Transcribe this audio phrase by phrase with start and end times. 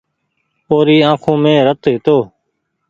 [0.69, 2.17] او ري آنکون مين رت هيتو۔